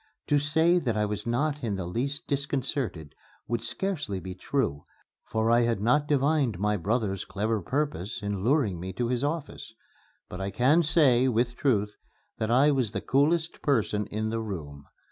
To 0.29 0.39
say 0.39 0.79
that 0.79 0.97
I 0.97 1.05
was 1.05 1.27
not 1.27 1.63
in 1.63 1.75
the 1.75 1.85
least 1.85 2.25
disconcerted 2.25 3.13
would 3.47 3.61
scarcely 3.63 4.19
be 4.19 4.33
true, 4.33 4.83
for 5.25 5.51
I 5.51 5.61
had 5.61 5.79
not 5.79 6.07
divined 6.07 6.57
my 6.57 6.75
brother's 6.75 7.23
clever 7.23 7.61
purpose 7.61 8.23
in 8.23 8.43
luring 8.43 8.79
me 8.79 8.93
to 8.93 9.09
his 9.09 9.23
office. 9.23 9.75
But 10.27 10.41
I 10.41 10.49
can 10.49 10.81
say, 10.81 11.27
with 11.27 11.55
truth, 11.55 11.97
that 12.39 12.49
I 12.49 12.71
was 12.71 12.93
the 12.93 13.01
coolest 13.01 13.61
person 13.61 14.07
in 14.07 14.31
the 14.31 14.39
room. 14.41 14.87